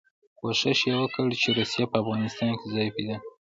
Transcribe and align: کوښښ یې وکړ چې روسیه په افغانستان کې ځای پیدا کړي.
کوښښ 0.39 0.79
یې 0.89 0.95
وکړ 1.01 1.27
چې 1.41 1.49
روسیه 1.57 1.85
په 1.91 1.95
افغانستان 2.01 2.51
کې 2.59 2.65
ځای 2.75 2.87
پیدا 2.95 3.15
کړي. 3.21 3.27